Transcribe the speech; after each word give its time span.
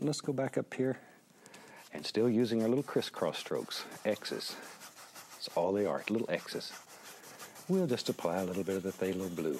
let's 0.00 0.20
go 0.20 0.32
back 0.32 0.56
up 0.56 0.72
here 0.74 0.98
and 1.92 2.04
still 2.06 2.28
using 2.28 2.62
our 2.62 2.68
little 2.68 2.84
crisscross 2.84 3.38
strokes, 3.38 3.84
X's. 4.04 4.56
That's 5.32 5.48
all 5.56 5.72
they 5.72 5.86
are, 5.86 6.04
little 6.08 6.30
X's. 6.30 6.72
We'll 7.68 7.86
just 7.86 8.08
apply 8.08 8.38
a 8.38 8.44
little 8.44 8.64
bit 8.64 8.76
of 8.76 8.82
the 8.82 8.92
phthalo 8.92 9.34
blue, 9.34 9.58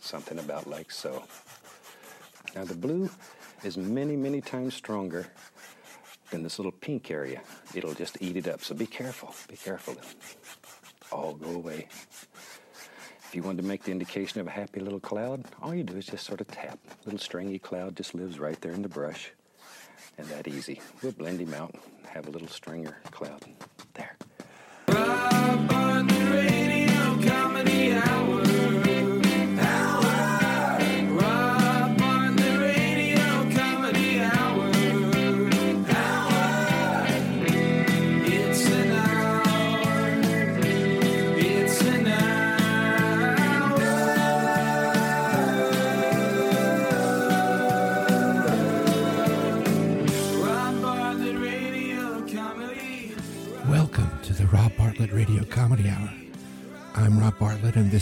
something 0.00 0.38
about 0.38 0.66
like 0.66 0.90
so. 0.90 1.24
Now 2.54 2.64
the 2.64 2.74
blue 2.74 3.10
is 3.62 3.76
many, 3.76 4.16
many 4.16 4.40
times 4.40 4.74
stronger 4.74 5.26
than 6.30 6.42
this 6.42 6.58
little 6.58 6.72
pink 6.72 7.10
area. 7.10 7.40
It'll 7.74 7.94
just 7.94 8.18
eat 8.20 8.36
it 8.36 8.48
up, 8.48 8.62
so 8.62 8.74
be 8.74 8.86
careful, 8.86 9.34
be 9.48 9.56
careful. 9.56 9.96
All 11.12 11.34
go 11.34 11.50
away. 11.50 11.88
If 13.24 13.34
you 13.34 13.42
want 13.42 13.58
to 13.58 13.64
make 13.64 13.82
the 13.82 13.92
indication 13.92 14.40
of 14.40 14.46
a 14.46 14.50
happy 14.50 14.80
little 14.80 15.00
cloud, 15.00 15.44
all 15.60 15.74
you 15.74 15.82
do 15.82 15.96
is 15.96 16.06
just 16.06 16.24
sort 16.24 16.40
of 16.40 16.48
tap. 16.48 16.78
Little 17.04 17.18
stringy 17.18 17.58
cloud 17.58 17.96
just 17.96 18.14
lives 18.14 18.38
right 18.38 18.60
there 18.60 18.72
in 18.72 18.82
the 18.82 18.88
brush. 18.88 19.32
And 20.18 20.26
that 20.28 20.48
easy. 20.48 20.80
We'll 21.02 21.12
blend 21.12 21.40
him 21.40 21.54
out, 21.54 21.74
have 22.08 22.26
a 22.26 22.30
little 22.30 22.48
stringer 22.48 22.96
cloud. 23.10 23.44
There. 23.94 25.75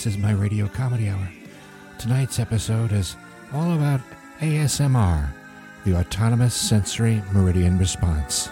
This 0.04 0.16
is 0.16 0.22
my 0.22 0.32
Radio 0.32 0.68
Comedy 0.68 1.08
Hour. 1.08 1.30
Tonight's 1.96 2.38
episode 2.38 2.92
is 2.92 3.16
all 3.54 3.72
about 3.72 4.02
ASMR, 4.40 5.32
the 5.86 5.96
Autonomous 5.96 6.54
Sensory 6.54 7.22
Meridian 7.32 7.78
Response. 7.78 8.48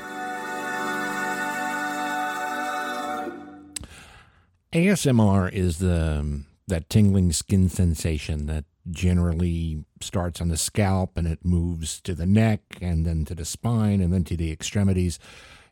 ASMR 4.73 5.53
is 5.53 5.79
the 5.79 6.21
um, 6.21 6.47
that 6.69 6.89
tingling 6.89 7.33
skin 7.33 7.69
sensation 7.69 8.47
that 8.47 8.65
generally 8.91 9.85
starts 10.01 10.41
on 10.41 10.49
the 10.49 10.57
scalp 10.57 11.19
and 11.19 11.27
it 11.27 11.45
moves 11.45 12.01
to 12.01 12.15
the 12.15 12.25
neck 12.25 12.63
and 12.81 13.05
then 13.05 13.27
to 13.27 13.35
the 13.35 13.45
spine 13.45 14.01
and 14.01 14.11
then 14.11 14.25
to 14.25 14.39
the 14.39 14.51
extremities. 14.51 15.19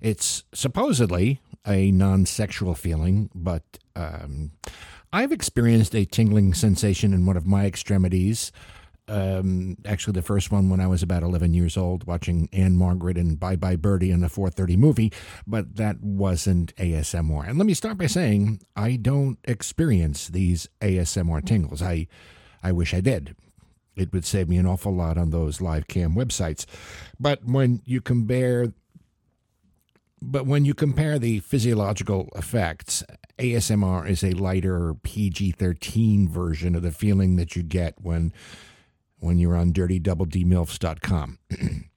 It's 0.02 0.44
supposedly 0.52 1.40
a 1.66 1.90
non 1.90 2.26
sexual 2.26 2.74
feeling, 2.74 3.30
but 3.34 3.62
um, 3.96 4.52
I've 5.12 5.32
experienced 5.32 5.94
a 5.94 6.04
tingling 6.04 6.54
sensation 6.54 7.12
in 7.12 7.26
one 7.26 7.36
of 7.36 7.46
my 7.46 7.66
extremities. 7.66 8.52
Um, 9.08 9.76
actually, 9.84 10.12
the 10.12 10.22
first 10.22 10.52
one 10.52 10.70
when 10.70 10.78
I 10.78 10.86
was 10.86 11.02
about 11.02 11.24
11 11.24 11.52
years 11.52 11.76
old, 11.76 12.06
watching 12.06 12.48
Ann-Margret 12.52 13.18
and 13.18 13.40
Bye 13.40 13.56
Bye 13.56 13.74
Birdie 13.74 14.12
in 14.12 14.20
the 14.20 14.28
4:30 14.28 14.76
movie, 14.76 15.12
but 15.48 15.74
that 15.76 16.00
wasn't 16.00 16.72
ASMR. 16.76 17.48
And 17.48 17.58
let 17.58 17.66
me 17.66 17.74
start 17.74 17.98
by 17.98 18.06
saying 18.06 18.60
I 18.76 18.94
don't 18.94 19.38
experience 19.44 20.28
these 20.28 20.68
ASMR 20.80 21.44
tingles. 21.44 21.82
I, 21.82 22.06
I 22.62 22.70
wish 22.70 22.94
I 22.94 23.00
did. 23.00 23.34
It 23.96 24.12
would 24.12 24.24
save 24.24 24.48
me 24.48 24.58
an 24.58 24.66
awful 24.66 24.94
lot 24.94 25.18
on 25.18 25.30
those 25.30 25.60
live 25.60 25.88
cam 25.88 26.14
websites. 26.14 26.64
But 27.18 27.44
when 27.44 27.82
you 27.84 28.00
compare 28.00 28.72
but 30.22 30.46
when 30.46 30.64
you 30.64 30.74
compare 30.74 31.18
the 31.18 31.40
physiological 31.40 32.28
effects, 32.36 33.02
ASMR 33.38 34.08
is 34.08 34.22
a 34.22 34.32
lighter 34.32 34.94
PG 34.94 35.52
13 35.52 36.28
version 36.28 36.74
of 36.74 36.82
the 36.82 36.92
feeling 36.92 37.36
that 37.36 37.56
you 37.56 37.62
get 37.62 37.94
when, 38.00 38.32
when 39.18 39.38
you're 39.38 39.56
on 39.56 39.72
dirtydoubledmilfs.com. 39.72 41.38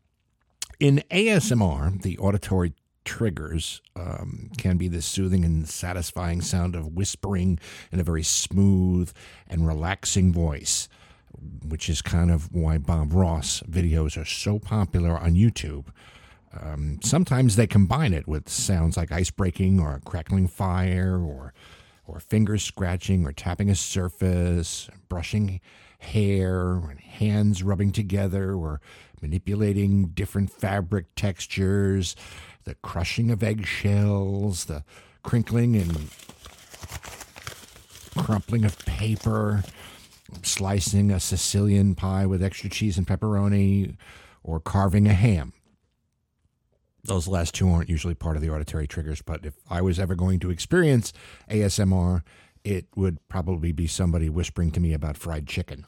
In 0.79 1.03
ASMR, 1.11 2.01
the 2.01 2.17
auditory 2.17 2.73
triggers 3.05 3.81
um, 3.95 4.49
can 4.57 4.77
be 4.77 4.87
the 4.87 5.01
soothing 5.01 5.43
and 5.43 5.67
satisfying 5.67 6.41
sound 6.41 6.75
of 6.75 6.93
whispering 6.93 7.59
in 7.91 7.99
a 7.99 8.03
very 8.03 8.23
smooth 8.23 9.11
and 9.47 9.67
relaxing 9.67 10.31
voice, 10.31 10.87
which 11.65 11.89
is 11.89 12.01
kind 12.01 12.31
of 12.31 12.53
why 12.53 12.77
Bob 12.77 13.13
Ross 13.13 13.61
videos 13.69 14.19
are 14.19 14.25
so 14.25 14.59
popular 14.59 15.17
on 15.17 15.33
YouTube. 15.35 15.85
Um, 16.61 16.99
sometimes 17.03 17.55
they 17.55 17.67
combine 17.67 18.13
it 18.13 18.27
with 18.27 18.49
sounds 18.49 18.95
like 18.97 19.11
ice 19.11 19.31
breaking 19.31 19.79
or 19.79 19.95
a 19.95 19.99
crackling 19.99 20.47
fire 20.47 21.17
or 21.19 21.53
or 22.05 22.19
fingers 22.19 22.63
scratching 22.63 23.25
or 23.25 23.31
tapping 23.31 23.69
a 23.69 23.75
surface, 23.75 24.89
brushing 25.07 25.61
hair, 25.99 26.73
and 26.73 26.99
hands 26.99 27.63
rubbing 27.63 27.93
together 27.93 28.53
or 28.53 28.81
manipulating 29.21 30.07
different 30.07 30.51
fabric 30.51 31.05
textures, 31.15 32.15
the 32.65 32.75
crushing 32.75 33.31
of 33.31 33.41
eggshells, 33.41 34.65
the 34.65 34.83
crinkling 35.23 35.77
and 35.77 36.09
crumpling 38.17 38.65
of 38.65 38.77
paper, 38.79 39.63
slicing 40.41 41.09
a 41.09 41.21
Sicilian 41.21 41.95
pie 41.95 42.25
with 42.25 42.43
extra 42.43 42.69
cheese 42.69 42.97
and 42.97 43.07
pepperoni, 43.07 43.95
or 44.43 44.59
carving 44.59 45.07
a 45.07 45.13
ham 45.13 45.53
those 47.03 47.27
last 47.27 47.53
two 47.53 47.69
aren't 47.69 47.89
usually 47.89 48.13
part 48.13 48.35
of 48.35 48.41
the 48.41 48.49
auditory 48.49 48.87
triggers, 48.87 49.21
but 49.21 49.45
if 49.45 49.55
I 49.69 49.81
was 49.81 49.99
ever 49.99 50.15
going 50.15 50.39
to 50.39 50.49
experience 50.49 51.11
ASMR, 51.49 52.21
it 52.63 52.87
would 52.95 53.19
probably 53.27 53.71
be 53.71 53.87
somebody 53.87 54.29
whispering 54.29 54.71
to 54.71 54.79
me 54.79 54.93
about 54.93 55.17
fried 55.17 55.47
chicken. 55.47 55.85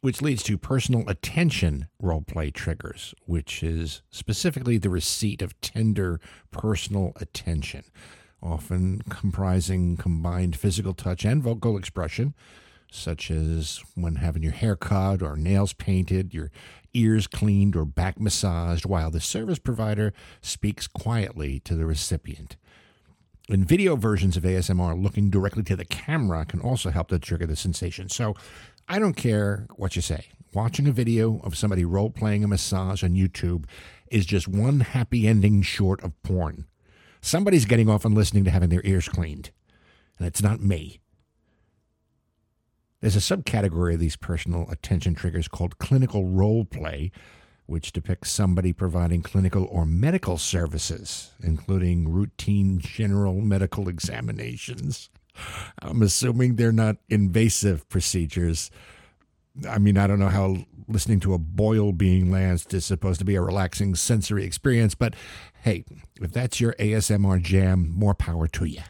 Which 0.00 0.22
leads 0.22 0.42
to 0.44 0.56
personal 0.56 1.06
attention 1.06 1.88
role 2.00 2.22
play 2.22 2.50
triggers, 2.50 3.14
which 3.26 3.62
is 3.62 4.00
specifically 4.10 4.78
the 4.78 4.88
receipt 4.88 5.42
of 5.42 5.60
tender 5.60 6.18
personal 6.50 7.12
attention, 7.16 7.84
often 8.42 9.02
comprising 9.10 9.98
combined 9.98 10.56
physical 10.56 10.94
touch 10.94 11.26
and 11.26 11.42
vocal 11.42 11.76
expression, 11.76 12.34
such 12.90 13.30
as 13.30 13.80
when 13.94 14.16
having 14.16 14.42
your 14.42 14.52
hair 14.52 14.76
cut 14.76 15.22
or 15.22 15.36
nails 15.36 15.72
painted, 15.72 16.34
your 16.34 16.50
ears 16.92 17.26
cleaned 17.26 17.76
or 17.76 17.84
back 17.84 18.20
massaged, 18.20 18.84
while 18.84 19.10
the 19.10 19.20
service 19.20 19.58
provider 19.58 20.12
speaks 20.42 20.86
quietly 20.86 21.60
to 21.60 21.74
the 21.74 21.86
recipient. 21.86 22.56
In 23.48 23.64
video 23.64 23.96
versions 23.96 24.36
of 24.36 24.44
ASMR, 24.44 25.00
looking 25.00 25.30
directly 25.30 25.62
to 25.64 25.76
the 25.76 25.84
camera 25.84 26.44
can 26.44 26.60
also 26.60 26.90
help 26.90 27.08
to 27.08 27.18
trigger 27.18 27.46
the 27.46 27.56
sensation. 27.56 28.08
So 28.08 28.34
I 28.88 28.98
don't 28.98 29.14
care 29.14 29.66
what 29.76 29.96
you 29.96 30.02
say. 30.02 30.28
Watching 30.52 30.88
a 30.88 30.92
video 30.92 31.40
of 31.44 31.56
somebody 31.56 31.84
role 31.84 32.10
playing 32.10 32.44
a 32.44 32.48
massage 32.48 33.04
on 33.04 33.10
YouTube 33.10 33.64
is 34.10 34.26
just 34.26 34.48
one 34.48 34.80
happy 34.80 35.26
ending 35.26 35.62
short 35.62 36.02
of 36.02 36.20
porn. 36.22 36.66
Somebody's 37.20 37.66
getting 37.66 37.88
off 37.88 38.04
and 38.04 38.14
listening 38.14 38.44
to 38.44 38.50
having 38.50 38.68
their 38.68 38.84
ears 38.84 39.08
cleaned, 39.08 39.50
and 40.18 40.26
it's 40.26 40.42
not 40.42 40.60
me. 40.60 41.00
There's 43.00 43.16
a 43.16 43.36
subcategory 43.36 43.94
of 43.94 44.00
these 44.00 44.16
personal 44.16 44.68
attention 44.70 45.14
triggers 45.14 45.48
called 45.48 45.78
clinical 45.78 46.26
role 46.26 46.64
play, 46.64 47.12
which 47.66 47.92
depicts 47.92 48.30
somebody 48.30 48.72
providing 48.72 49.22
clinical 49.22 49.64
or 49.70 49.86
medical 49.86 50.36
services, 50.36 51.30
including 51.42 52.10
routine 52.10 52.78
general 52.78 53.40
medical 53.40 53.88
examinations. 53.88 55.08
I'm 55.80 56.02
assuming 56.02 56.56
they're 56.56 56.72
not 56.72 56.96
invasive 57.08 57.88
procedures. 57.88 58.70
I 59.68 59.78
mean, 59.78 59.96
I 59.96 60.06
don't 60.06 60.18
know 60.18 60.28
how 60.28 60.58
listening 60.88 61.20
to 61.20 61.34
a 61.34 61.38
boil 61.38 61.92
being 61.92 62.30
lanced 62.30 62.74
is 62.74 62.84
supposed 62.84 63.20
to 63.20 63.24
be 63.24 63.36
a 63.36 63.42
relaxing 63.42 63.94
sensory 63.94 64.44
experience, 64.44 64.94
but 64.94 65.14
hey, 65.62 65.84
if 66.20 66.32
that's 66.32 66.60
your 66.60 66.74
ASMR 66.74 67.40
jam, 67.40 67.90
more 67.94 68.14
power 68.14 68.46
to 68.48 68.64
you. 68.64 68.82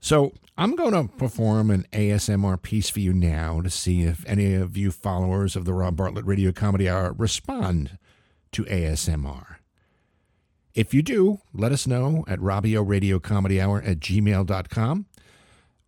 So 0.00 0.32
I'm 0.56 0.76
going 0.76 0.92
to 0.92 1.12
perform 1.16 1.70
an 1.70 1.84
ASMR 1.92 2.62
piece 2.62 2.88
for 2.88 3.00
you 3.00 3.12
now 3.12 3.60
to 3.60 3.68
see 3.68 4.02
if 4.02 4.24
any 4.26 4.54
of 4.54 4.76
you 4.76 4.92
followers 4.92 5.56
of 5.56 5.64
the 5.64 5.74
Rob 5.74 5.96
Bartlett 5.96 6.24
Radio 6.24 6.52
Comedy 6.52 6.88
Hour 6.88 7.12
respond 7.12 7.98
to 8.52 8.64
ASMR. 8.64 9.56
If 10.72 10.94
you 10.94 11.02
do, 11.02 11.40
let 11.52 11.72
us 11.72 11.88
know 11.88 12.24
at 12.28 12.38
Robio 12.38 12.86
Radio 12.86 13.18
Comedy 13.18 13.60
Hour 13.60 13.82
at 13.82 13.98
gmail.com. 13.98 15.06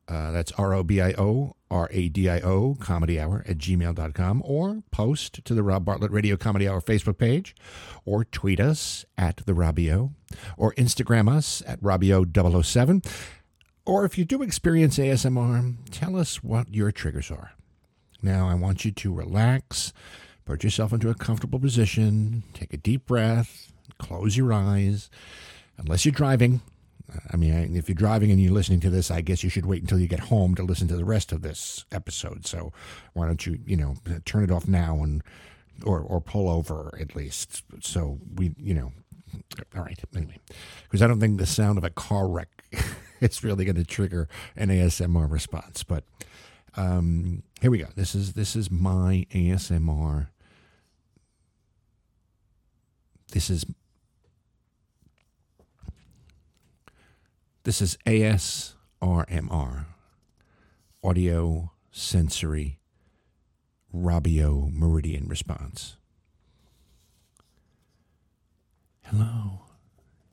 Uh, 0.09 0.31
that's 0.31 0.53
R 0.53 0.73
O 0.75 0.83
B 0.83 1.01
I 1.01 1.12
O 1.12 1.57
R 1.71 1.89
A 1.93 2.09
D 2.09 2.29
I 2.29 2.41
O 2.41 2.77
comedy 2.77 3.19
hour 3.19 3.45
at 3.49 3.59
gmail.com 3.59 4.43
or 4.45 4.83
post 4.93 5.45
to 5.45 5.53
the 5.53 5.65
Rob 5.65 5.85
Bartlett 5.85 6.12
Radio 6.12 6.37
Comedy 6.37 6.69
Hour 6.69 6.81
Facebook 6.81 7.19
page 7.19 7.57
or 8.05 8.25
tweet 8.25 8.61
us 8.61 9.05
at 9.19 9.39
the 9.47 9.53
Robio 9.53 10.12
or 10.57 10.75
Instagram 10.75 11.29
us 11.29 11.61
at 11.67 11.81
Robio007. 11.83 13.05
Or 13.87 14.05
if 14.05 14.19
you 14.19 14.25
do 14.25 14.43
experience 14.43 14.99
ASMR, 14.99 15.77
tell 15.91 16.17
us 16.17 16.43
what 16.43 16.75
your 16.75 16.91
triggers 16.91 17.31
are. 17.31 17.53
Now, 18.21 18.49
I 18.49 18.55
want 18.55 18.85
you 18.85 18.91
to 18.91 19.15
relax, 19.15 19.93
put 20.44 20.65
yourself 20.65 20.93
into 20.93 21.09
a 21.09 21.15
comfortable 21.15 21.61
position, 21.61 22.43
take 22.53 22.75
a 22.75 22.79
deep 22.79 23.06
breath, 23.06 23.73
close 23.99 24.37
your 24.37 24.53
eyes. 24.53 25.09
Unless 25.79 26.05
you're 26.05 26.12
driving, 26.12 26.62
I 27.33 27.37
mean, 27.37 27.77
if 27.77 27.88
you're 27.88 27.94
driving 27.94 28.31
and 28.31 28.41
you're 28.41 28.53
listening 28.53 28.81
to 28.81 28.91
this, 28.91 29.11
I 29.11 29.21
guess 29.21 29.44
you 29.44 29.50
should 29.50 29.67
wait 29.67 29.83
until 29.83 29.99
you 30.00 30.09
get 30.09 30.21
home 30.21 30.55
to 30.56 30.62
listen 30.62 30.88
to 30.88 30.97
the 30.97 31.05
rest 31.05 31.31
of 31.31 31.43
this 31.43 31.85
episode. 31.93 32.47
So 32.47 32.73
why 33.12 33.27
don't 33.27 33.47
you, 33.47 33.59
you 33.67 33.77
know, 33.77 33.97
turn 34.25 34.43
it 34.43 34.50
off 34.50 34.67
now 34.67 35.03
and 35.03 35.23
or 35.85 36.00
or 36.00 36.21
pull 36.21 36.49
over 36.49 36.97
at 37.00 37.15
least, 37.15 37.62
so 37.81 38.19
we, 38.35 38.55
you 38.59 38.75
know, 38.75 38.93
all 39.77 39.83
right. 39.83 39.99
Anyway, 40.17 40.38
because 40.85 41.03
I 41.03 41.06
don't 41.06 41.21
think 41.21 41.38
the 41.38 41.47
sound 41.47 41.77
of 41.77 41.85
a 41.85 41.91
car 41.91 42.27
wreck 42.27 42.49
is 43.21 43.45
really 43.45 43.65
going 43.65 43.77
to 43.77 43.85
trigger 43.85 44.29
an 44.57 44.69
ASMR 44.69 45.31
response. 45.31 45.83
But 45.83 46.05
um, 46.77 47.43
here 47.61 47.71
we 47.71 47.79
go. 47.79 47.89
This 47.95 48.15
is 48.15 48.35
this 48.35 48.55
is 48.57 48.71
my 48.71 49.27
ASMR. 49.33 50.29
This 53.33 53.51
is 53.51 53.65
this 57.65 57.83
is 57.83 57.99
ASRMR, 58.07 59.87
audio 61.03 61.73
sensory 61.91 62.79
Robio 63.95 64.71
meridian 64.73 65.27
response. 65.27 65.97
Hello. 69.05 69.61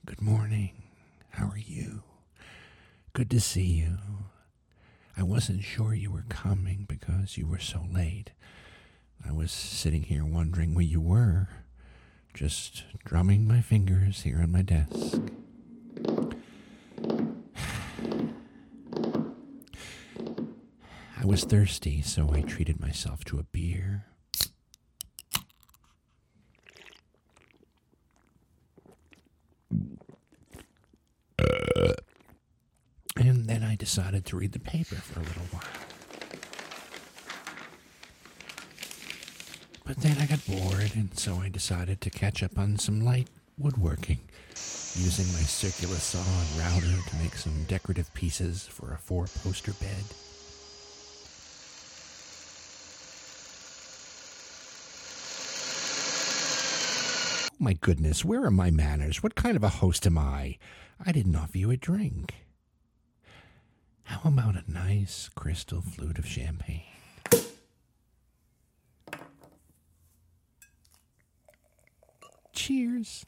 Good 0.05 0.21
morning. 0.21 0.83
How 1.29 1.47
are 1.47 1.57
you? 1.57 2.03
Good 3.13 3.29
to 3.29 3.39
see 3.39 3.61
you. 3.61 3.99
I 5.15 5.21
wasn't 5.21 5.63
sure 5.63 5.93
you 5.93 6.11
were 6.11 6.25
coming 6.29 6.85
because 6.89 7.37
you 7.37 7.45
were 7.45 7.59
so 7.59 7.85
late. 7.93 8.31
I 9.23 9.31
was 9.31 9.51
sitting 9.51 10.01
here 10.01 10.25
wondering 10.25 10.73
where 10.73 10.83
you 10.83 10.99
were, 10.99 11.47
just 12.33 12.85
drumming 13.05 13.47
my 13.47 13.61
fingers 13.61 14.23
here 14.23 14.39
on 14.41 14.51
my 14.51 14.63
desk. 14.63 15.19
I 21.21 21.25
was 21.25 21.43
thirsty, 21.43 22.01
so 22.01 22.31
I 22.33 22.41
treated 22.41 22.79
myself 22.79 23.23
to 23.25 23.37
a 23.37 23.43
beer. 23.43 24.05
And 33.15 33.47
then 33.47 33.63
I 33.63 33.75
decided 33.93 34.25
to 34.25 34.35
read 34.35 34.51
the 34.53 34.59
paper 34.59 34.95
for 34.95 35.19
a 35.19 35.23
little 35.23 35.43
while. 35.51 35.61
But 39.85 39.97
then 39.97 40.17
I 40.19 40.25
got 40.25 40.43
bored, 40.47 40.95
and 40.95 41.15
so 41.15 41.35
I 41.35 41.49
decided 41.49 42.01
to 42.01 42.09
catch 42.09 42.41
up 42.41 42.57
on 42.57 42.79
some 42.79 43.01
light 43.05 43.27
woodworking, 43.59 44.17
using 44.95 45.27
my 45.27 45.45
circular 45.45 45.97
saw 45.97 46.23
and 46.23 46.59
router 46.59 47.07
to 47.07 47.15
make 47.17 47.35
some 47.35 47.65
decorative 47.65 48.11
pieces 48.15 48.65
for 48.65 48.93
a 48.93 48.97
four 48.97 49.27
poster 49.43 49.73
bed. 49.73 50.03
Oh 57.51 57.63
my 57.63 57.73
goodness, 57.73 58.25
where 58.25 58.43
are 58.43 58.49
my 58.49 58.71
manners? 58.71 59.21
What 59.21 59.35
kind 59.35 59.55
of 59.55 59.63
a 59.63 59.69
host 59.69 60.07
am 60.07 60.17
I? 60.17 60.57
I 61.05 61.11
didn't 61.11 61.35
offer 61.35 61.59
you 61.59 61.69
a 61.69 61.77
drink. 61.77 62.42
How 64.13 64.29
about 64.29 64.55
a 64.55 64.71
nice 64.71 65.27
crystal 65.35 65.81
flute 65.81 66.19
of 66.19 66.27
champagne? 66.27 66.83
Cheers. 72.53 73.25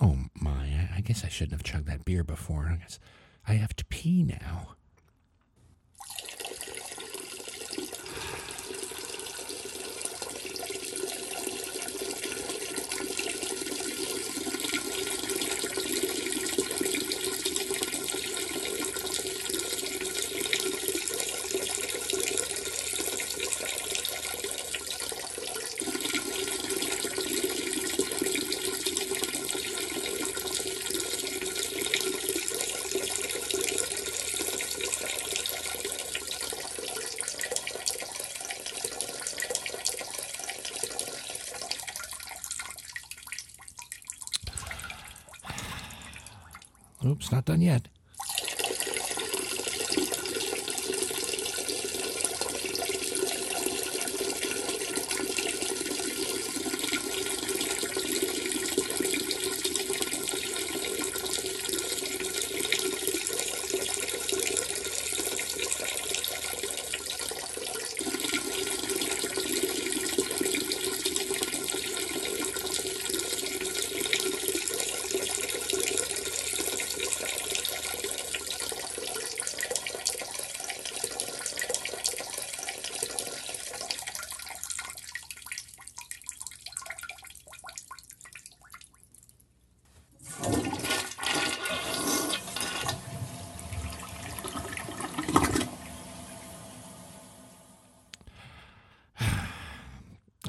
Oh 0.00 0.16
my, 0.34 0.88
I 0.96 1.02
guess 1.02 1.22
I 1.22 1.28
shouldn't 1.28 1.52
have 1.52 1.62
chugged 1.62 1.86
that 1.86 2.06
beer 2.06 2.24
before. 2.24 2.70
I 2.72 2.76
guess 2.76 2.98
I 3.46 3.52
have 3.52 3.76
to 3.76 3.84
pee 3.84 4.22
now. 4.24 4.74
Oops, 47.04 47.32
not 47.32 47.46
done 47.46 47.62
yet. 47.62 47.88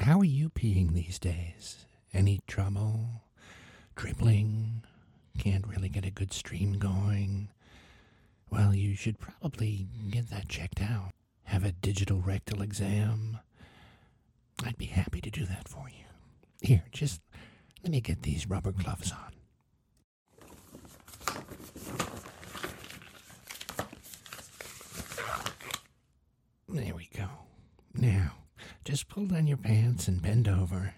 How 0.02 0.18
are 0.18 0.24
you 0.24 0.50
peeing 0.62 0.92
these 0.92 1.18
days? 1.18 1.86
Any 2.14 2.40
trouble? 2.46 3.22
Dribbling? 3.96 4.84
Can't 5.38 5.66
really 5.66 5.88
get 5.88 6.06
a 6.06 6.10
good 6.10 6.32
stream 6.32 6.74
going? 6.74 7.48
Well, 8.50 8.72
you 8.74 8.94
should 8.94 9.18
probably 9.18 9.88
get 10.10 10.30
that 10.30 10.48
checked 10.48 10.80
out. 10.80 11.10
Have 11.44 11.64
a 11.64 11.72
digital 11.72 12.18
rectal 12.18 12.62
exam. 12.62 13.38
I'd 14.64 14.78
be 14.78 14.86
happy 14.86 15.20
to 15.22 15.30
do 15.30 15.44
that 15.46 15.68
for 15.68 15.88
you. 15.88 16.04
Here, 16.60 16.84
just 16.92 17.20
let 17.82 17.90
me 17.90 18.00
get 18.00 18.22
these 18.22 18.48
rubber 18.48 18.70
gloves 18.72 19.10
on. 19.10 19.32
There 26.68 26.94
we 26.94 27.08
go. 27.16 27.28
Now, 27.94 28.31
just 28.84 29.08
pull 29.08 29.26
down 29.26 29.46
your 29.46 29.56
pants 29.56 30.08
and 30.08 30.20
bend 30.20 30.48
over. 30.48 30.94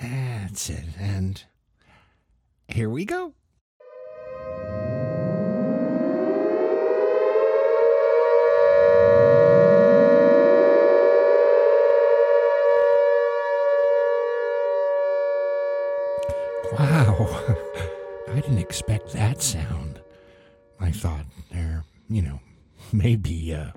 That's 0.00 0.70
it. 0.70 0.84
And 0.98 1.42
here 2.68 2.88
we 2.88 3.04
go. 3.04 3.34
Wow. 16.78 17.44
I 18.28 18.34
didn't 18.40 18.58
expect 18.58 19.12
that 19.12 19.42
sound. 19.42 20.00
I 20.80 20.92
thought 20.92 21.24
there, 21.50 21.84
you 22.08 22.22
know, 22.22 22.40
maybe, 22.92 23.54
uh, 23.54 23.70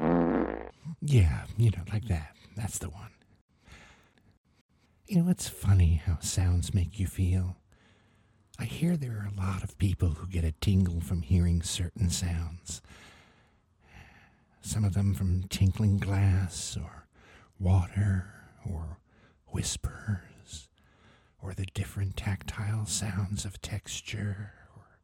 yeah, 1.02 1.46
you 1.58 1.72
know, 1.72 1.84
like 1.92 2.06
that. 2.06 2.36
That's 2.62 2.78
the 2.78 2.92
one. 2.92 3.10
You 5.08 5.24
know, 5.24 5.30
it's 5.32 5.50
funny 5.50 6.00
how 6.06 6.20
sounds 6.20 6.76
make 6.76 7.00
you 7.00 7.08
feel. 7.08 7.58
I 8.60 8.66
hear 8.66 8.96
there 8.96 9.14
are 9.14 9.32
a 9.36 9.40
lot 9.42 9.64
of 9.64 9.80
people 9.80 10.10
who 10.10 10.28
get 10.28 10.44
a 10.44 10.52
tingle 10.52 11.02
from 11.02 11.24
hearing 11.24 11.64
certain 11.64 12.12
sounds. 12.12 12.84
Some 14.62 14.84
of 14.84 14.94
them 14.94 15.16
from 15.16 15.46
tinkling 15.50 15.98
glass 15.98 16.78
or 16.80 17.08
water 17.60 18.32
or 18.64 19.00
whispers 19.48 20.70
or 21.42 21.56
the 21.56 21.66
different 21.74 22.16
tactile 22.16 22.86
sounds 22.86 23.44
of 23.44 23.60
texture 23.64 24.54
or 24.78 25.00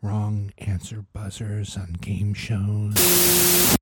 wrong 0.00 0.54
answer 0.56 1.04
buzzers 1.12 1.76
on 1.76 1.92
game 2.00 2.32
shows 2.32 3.76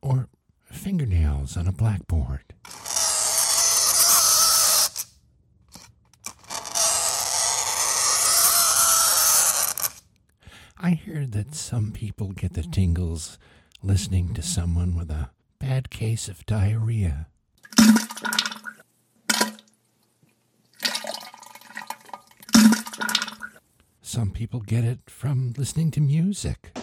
or 0.00 0.30
fingernails 0.70 1.56
on 1.56 1.66
a 1.66 1.72
blackboard. 1.72 2.42
I 10.78 10.90
hear 10.90 11.26
that 11.26 11.54
some 11.54 11.90
people 11.90 12.32
get 12.32 12.52
the 12.52 12.62
tingles 12.62 13.38
listening 13.82 14.34
to 14.34 14.42
someone 14.42 14.94
with 14.94 15.10
a 15.10 15.30
bad 15.58 15.90
case 15.90 16.28
of 16.28 16.44
diarrhea. 16.46 17.28
Some 24.02 24.30
people 24.30 24.60
get 24.60 24.84
it 24.84 25.00
from 25.08 25.54
listening 25.56 25.90
to 25.92 26.00
music. 26.00 26.75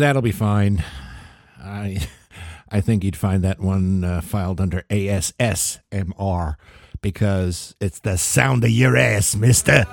That'll 0.00 0.22
be 0.22 0.32
fine. 0.32 0.82
I 1.62 1.98
I 2.70 2.80
think 2.80 3.04
you'd 3.04 3.16
find 3.16 3.44
that 3.44 3.60
one 3.60 4.02
uh, 4.02 4.22
filed 4.22 4.58
under 4.58 4.80
ASSMR 4.88 6.54
because 7.02 7.76
it's 7.82 7.98
the 8.00 8.16
sound 8.16 8.64
of 8.64 8.70
your 8.70 8.96
ass, 8.96 9.36
mister. 9.36 9.84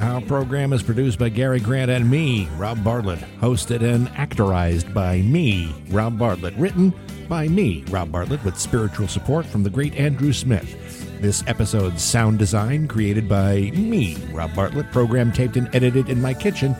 Our 0.00 0.20
program 0.22 0.72
is 0.72 0.82
produced 0.82 1.20
by 1.20 1.28
Gary 1.28 1.60
Grant 1.60 1.92
and 1.92 2.10
me, 2.10 2.48
Rob 2.56 2.82
Bartlett. 2.82 3.20
Hosted 3.40 3.82
and 3.82 4.08
actorized 4.08 4.92
by 4.92 5.22
me, 5.22 5.72
Rob 5.90 6.18
Bartlett. 6.18 6.56
Written 6.56 6.92
by 7.28 7.46
me, 7.46 7.84
Rob 7.88 8.10
Bartlett, 8.10 8.42
with 8.44 8.58
spiritual 8.58 9.06
support 9.06 9.46
from 9.46 9.62
the 9.62 9.70
great 9.70 9.94
Andrew 9.94 10.32
Smith. 10.32 11.20
This 11.20 11.44
episode's 11.46 12.02
sound 12.02 12.40
design 12.40 12.88
created 12.88 13.28
by 13.28 13.70
me, 13.74 14.16
Rob 14.32 14.54
Bartlett. 14.56 14.90
Program 14.90 15.30
taped 15.30 15.56
and 15.56 15.72
edited 15.72 16.08
in 16.08 16.20
my 16.20 16.34
kitchen 16.34 16.74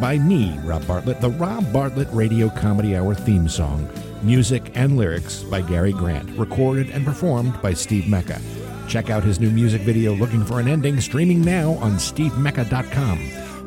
by 0.00 0.18
me, 0.18 0.58
Rob 0.64 0.86
Bartlett. 0.86 1.20
The 1.20 1.30
Rob 1.30 1.72
Bartlett 1.72 2.08
Radio 2.12 2.48
Comedy 2.48 2.96
Hour 2.96 3.14
theme 3.14 3.48
song. 3.48 3.88
Music 4.22 4.70
and 4.74 4.96
lyrics 4.96 5.42
by 5.42 5.60
Gary 5.60 5.92
Grant. 5.92 6.28
Recorded 6.38 6.90
and 6.90 7.04
performed 7.04 7.60
by 7.60 7.72
Steve 7.72 8.08
Mecca. 8.08 8.40
Check 8.88 9.10
out 9.10 9.24
his 9.24 9.40
new 9.40 9.50
music 9.50 9.82
video, 9.82 10.14
Looking 10.14 10.44
for 10.44 10.60
an 10.60 10.68
Ending, 10.68 11.00
streaming 11.00 11.42
now 11.42 11.72
on 11.74 11.92
stevemecca.com. 11.92 13.18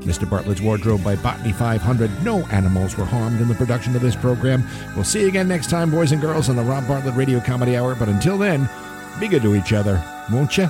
Mr. 0.02 0.30
Bartlett's 0.30 0.62
Wardrobe 0.62 1.04
by 1.04 1.16
Botany 1.16 1.52
500. 1.52 2.24
No 2.24 2.40
animals 2.48 2.98
were 2.98 3.06
harmed 3.06 3.42
in 3.42 3.48
the 3.48 3.56
production 3.56 3.96
of 3.96 4.02
this 4.02 4.16
program. 4.16 4.64
We'll 4.96 5.04
see 5.04 5.22
you 5.22 5.28
again 5.28 5.48
next 5.48 5.70
time, 5.70 5.92
boys 5.92 6.12
and 6.12 6.22
girls, 6.22 6.50
on 6.50 6.56
the 6.56 6.64
Rob 6.64 6.88
Bartlett 6.88 7.16
Radio 7.16 7.40
Comedy 7.40 7.76
Hour. 7.76 7.96
But 7.96 8.10
until 8.10 8.38
then, 8.38 8.70
be 9.20 9.28
good 9.28 9.42
to 9.42 9.56
each 9.56 9.74
other, 9.74 10.02
won't 10.32 10.58
you? 10.58 10.70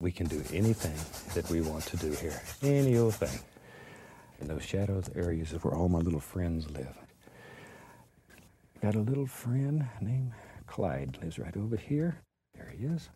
We 0.00 0.12
can 0.12 0.28
do 0.28 0.42
anything 0.52 0.94
that 1.34 1.50
we 1.50 1.60
want 1.60 1.84
to 1.86 1.96
do 1.96 2.12
here. 2.12 2.40
Any 2.62 2.96
old 2.96 3.16
thing. 3.16 3.40
In 4.40 4.46
those 4.46 4.62
shadowed 4.62 5.10
areas 5.16 5.52
is 5.52 5.64
where 5.64 5.74
all 5.74 5.88
my 5.88 5.98
little 5.98 6.20
friends 6.20 6.70
live. 6.70 6.96
Got 8.80 8.94
a 8.94 9.00
little 9.00 9.26
friend 9.26 9.88
named 10.00 10.32
Clyde. 10.68 11.18
Lives 11.20 11.38
right 11.38 11.56
over 11.56 11.76
here. 11.76 12.20
There 12.54 12.72
he 12.78 12.86
is. 12.86 13.10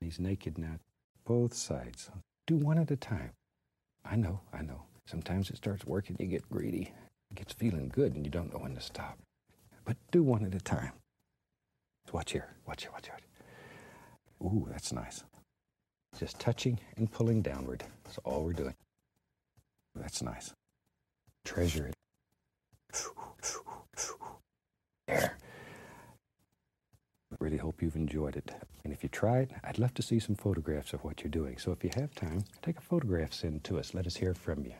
He's 0.00 0.20
naked 0.20 0.58
now. 0.58 0.78
Both 1.24 1.54
sides. 1.54 2.10
Do 2.46 2.56
one 2.56 2.78
at 2.78 2.92
a 2.92 2.96
time. 2.96 3.32
I 4.04 4.14
know, 4.14 4.40
I 4.52 4.62
know. 4.62 4.82
Sometimes 5.06 5.50
it 5.50 5.56
starts 5.56 5.84
working, 5.84 6.16
you 6.20 6.26
get 6.26 6.48
greedy. 6.48 6.92
It 7.32 7.36
gets 7.36 7.52
feeling 7.52 7.88
good 7.88 8.14
and 8.14 8.24
you 8.24 8.30
don't 8.30 8.52
know 8.52 8.60
when 8.60 8.76
to 8.76 8.80
stop. 8.80 9.18
But 9.84 9.96
do 10.12 10.22
one 10.22 10.44
at 10.44 10.54
a 10.54 10.60
time. 10.60 10.92
Watch 12.12 12.30
here. 12.32 12.54
Watch 12.66 12.82
here, 12.84 12.92
watch 12.92 13.06
here. 13.06 13.29
Ooh, 14.42 14.66
that's 14.70 14.92
nice. 14.92 15.24
Just 16.18 16.38
touching 16.38 16.78
and 16.96 17.10
pulling 17.10 17.42
downward. 17.42 17.84
That's 18.04 18.18
all 18.24 18.44
we're 18.44 18.52
doing. 18.52 18.74
That's 19.94 20.22
nice. 20.22 20.52
Treasure 21.44 21.86
it. 21.88 21.94
There. 25.06 25.36
Really 27.38 27.56
hope 27.56 27.82
you've 27.82 27.96
enjoyed 27.96 28.36
it. 28.36 28.50
And 28.84 28.92
if 28.92 29.02
you 29.02 29.08
try 29.08 29.38
it, 29.38 29.50
I'd 29.64 29.78
love 29.78 29.94
to 29.94 30.02
see 30.02 30.18
some 30.18 30.34
photographs 30.36 30.92
of 30.92 31.04
what 31.04 31.22
you're 31.22 31.30
doing. 31.30 31.58
So 31.58 31.72
if 31.72 31.82
you 31.84 31.90
have 31.94 32.14
time, 32.14 32.44
take 32.62 32.78
a 32.78 32.82
photograph, 32.82 33.32
send 33.32 33.64
to 33.64 33.78
us. 33.78 33.94
Let 33.94 34.06
us 34.06 34.16
hear 34.16 34.34
from 34.34 34.64
you. 34.64 34.74